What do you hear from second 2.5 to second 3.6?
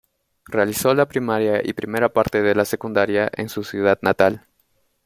la secundaria en